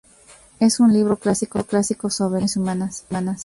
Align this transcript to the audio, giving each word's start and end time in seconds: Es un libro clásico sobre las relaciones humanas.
Es 0.59 0.79
un 0.79 0.91
libro 0.93 1.17
clásico 1.17 1.59
sobre 1.61 2.41
las 2.41 2.55
relaciones 2.55 2.57
humanas. 2.57 3.05